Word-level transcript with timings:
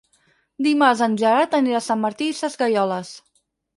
Dimarts 0.67 1.03
en 1.07 1.17
Gerard 1.23 1.53
anirà 1.59 1.77
a 1.81 1.85
Sant 1.91 2.01
Martí 2.07 2.31
Sesgueioles. 2.39 3.13